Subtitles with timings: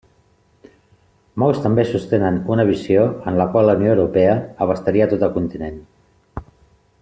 [1.43, 4.33] Molts també sostenen una visió en la qual la Unió Europea
[4.67, 5.79] abastaria tot el continent.